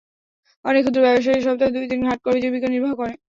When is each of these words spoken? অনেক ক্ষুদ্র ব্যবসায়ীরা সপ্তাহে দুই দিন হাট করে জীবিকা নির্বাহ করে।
অনেক 0.65 0.81
ক্ষুদ্র 0.83 0.99
ব্যবসায়ীরা 1.05 1.45
সপ্তাহে 1.45 1.73
দুই 1.75 1.85
দিন 1.91 2.01
হাট 2.07 2.19
করে 2.25 2.37
জীবিকা 2.43 2.67
নির্বাহ 2.69 2.93
করে। 2.99 3.13